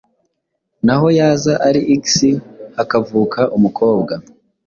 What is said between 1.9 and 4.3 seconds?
X hakavuka umukobwa